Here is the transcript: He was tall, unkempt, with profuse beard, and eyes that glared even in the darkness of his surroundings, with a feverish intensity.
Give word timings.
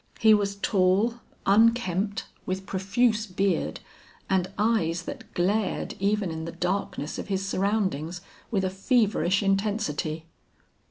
He 0.19 0.33
was 0.33 0.55
tall, 0.55 1.19
unkempt, 1.45 2.25
with 2.47 2.65
profuse 2.65 3.27
beard, 3.27 3.81
and 4.31 4.49
eyes 4.57 5.03
that 5.03 5.31
glared 5.35 5.93
even 5.99 6.31
in 6.31 6.45
the 6.45 6.51
darkness 6.51 7.19
of 7.19 7.27
his 7.27 7.47
surroundings, 7.47 8.21
with 8.49 8.65
a 8.65 8.71
feverish 8.71 9.43
intensity. 9.43 10.25